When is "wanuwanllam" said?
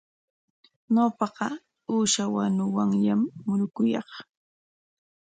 2.35-3.21